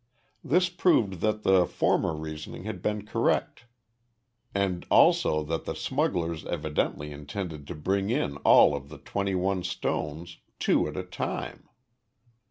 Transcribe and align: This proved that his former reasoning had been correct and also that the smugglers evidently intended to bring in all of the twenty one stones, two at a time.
This 0.43 0.67
proved 0.67 1.21
that 1.21 1.43
his 1.43 1.71
former 1.71 2.15
reasoning 2.15 2.63
had 2.63 2.81
been 2.81 3.05
correct 3.05 3.65
and 4.51 4.83
also 4.89 5.43
that 5.43 5.65
the 5.65 5.75
smugglers 5.75 6.43
evidently 6.43 7.11
intended 7.11 7.67
to 7.67 7.75
bring 7.75 8.09
in 8.09 8.37
all 8.37 8.75
of 8.75 8.89
the 8.89 8.97
twenty 8.97 9.35
one 9.35 9.63
stones, 9.63 10.39
two 10.57 10.87
at 10.87 10.97
a 10.97 11.03
time. 11.03 11.69